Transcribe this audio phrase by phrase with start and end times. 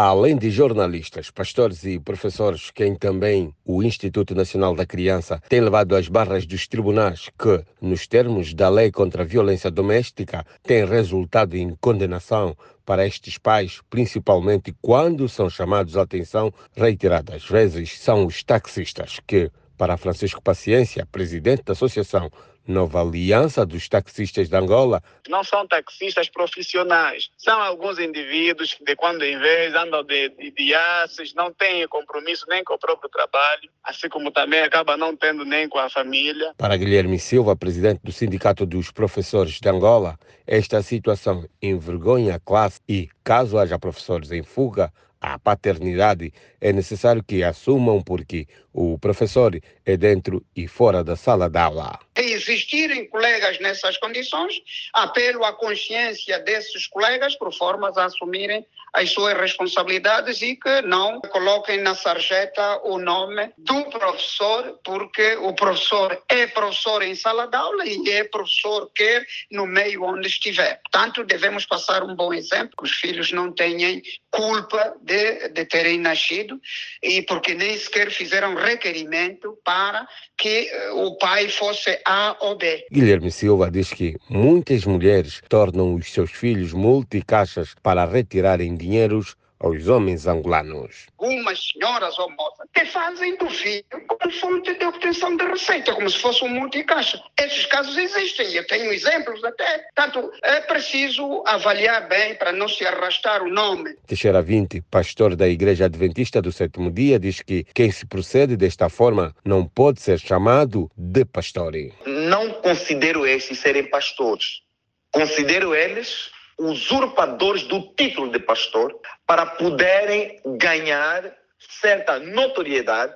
[0.00, 5.96] Além de jornalistas, pastores e professores, quem também o Instituto Nacional da Criança tem levado
[5.96, 11.56] às barras dos tribunais que, nos termos da lei contra a violência doméstica, tem resultado
[11.56, 12.56] em condenação
[12.86, 19.50] para estes pais, principalmente quando são chamados à atenção reiteradas vezes, são os taxistas que,
[19.76, 22.30] para Francisco Paciência, presidente da Associação
[22.68, 25.02] Nova Aliança dos Taxistas de Angola.
[25.28, 30.50] Não são taxistas profissionais, são alguns indivíduos que de quando em vez andam de, de,
[30.50, 35.16] de aços, não têm compromisso nem com o próprio trabalho, assim como também acaba não
[35.16, 36.52] tendo nem com a família.
[36.58, 42.80] Para Guilherme Silva, presidente do Sindicato dos Professores de Angola, esta situação envergonha a classe
[42.86, 49.58] e, caso haja professores em fuga, a paternidade, é necessário que assumam porque o professor
[49.84, 51.98] é dentro e fora da sala de aula.
[52.18, 54.60] Existirem colegas nessas condições,
[54.92, 61.20] apelo à consciência desses colegas por formas a assumirem as suas responsabilidades e que não
[61.20, 67.56] coloquem na sarjeta o nome do professor, porque o professor é professor em sala de
[67.56, 70.80] aula e é professor quer no meio onde estiver.
[70.82, 75.98] Portanto, devemos passar um bom exemplo, que os filhos não tenham culpa de, de terem
[75.98, 76.60] nascido
[77.02, 82.86] e porque nem sequer fizeram requerimento para que uh, o pai fosse A ou B.
[82.90, 89.88] Guilherme Silva diz que muitas mulheres tornam os seus filhos multicaixas para retirarem dinheiros aos
[89.88, 91.06] homens angolanos.
[91.18, 96.08] Algumas senhoras ou moças que fazem do filho como fonte de obtenção de receita, como
[96.08, 97.20] se fosse um multicaixa.
[97.38, 99.78] Esses casos existem, eu tenho exemplos até.
[99.94, 103.94] Portanto, é preciso avaliar bem para não se arrastar o nome.
[104.06, 108.88] Teixeira 20, pastor da Igreja Adventista do Sétimo Dia, diz que quem se procede desta
[108.88, 111.58] forma não pode ser chamado de pastor.
[112.06, 114.62] Não considero estes serem pastores.
[115.10, 118.94] Considero eles usurpadores do título de pastor
[119.26, 121.32] para poderem ganhar
[121.80, 123.14] certa notoriedade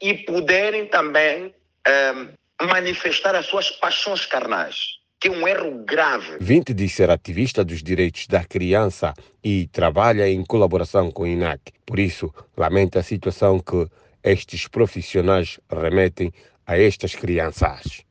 [0.00, 1.54] e poderem também
[1.86, 6.38] um, manifestar as suas paixões carnais, que é um erro grave.
[6.40, 9.12] 20 diz ser ativista dos direitos da criança
[9.42, 11.72] e trabalha em colaboração com o INAC.
[11.84, 13.86] Por isso, lamenta a situação que
[14.22, 16.32] estes profissionais remetem
[16.66, 18.02] a estas crianças.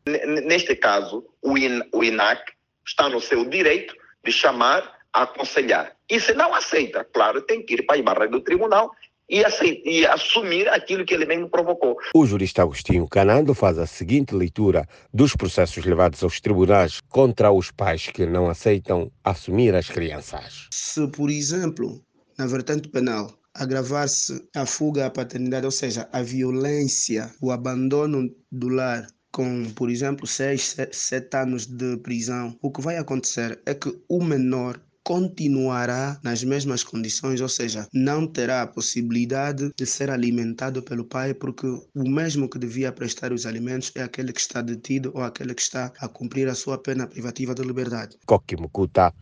[0.45, 1.57] Neste caso, o
[2.03, 2.53] INAC
[2.85, 5.93] está no seu direito de chamar, aconselhar.
[6.09, 8.91] E se não aceita, claro, tem que ir para a barra do tribunal
[9.29, 11.97] e, aceitar, e, assumir aquilo que ele mesmo provocou.
[12.13, 17.71] O jurista Agostinho Canando faz a seguinte leitura dos processos levados aos tribunais contra os
[17.71, 20.67] pais que não aceitam assumir as crianças.
[20.71, 22.01] Se, por exemplo,
[22.37, 28.67] na vertente penal, agravar-se a fuga à paternidade, ou seja, a violência, o abandono do
[28.67, 33.93] lar com, por exemplo, 6, 7 anos de prisão, o que vai acontecer é que
[34.07, 40.81] o menor continuará nas mesmas condições, ou seja, não terá a possibilidade de ser alimentado
[40.81, 45.11] pelo pai, porque o mesmo que devia prestar os alimentos é aquele que está detido
[45.13, 48.15] ou aquele que está a cumprir a sua pena privativa de liberdade.
[48.25, 49.13] Kokimukuta,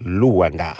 [0.00, 0.78] Luanda.